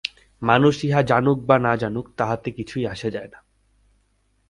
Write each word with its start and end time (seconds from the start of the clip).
মানুষ 0.41 0.75
ইহা 0.83 1.01
জানুক 1.01 1.37
বা 1.45 1.55
নাই 1.59 1.77
জানুক, 1.77 2.05
তাহাতে 2.17 2.49
কিছুই 2.51 2.83
আসে 2.87 3.09
যায় 3.11 3.29
না। 3.33 3.39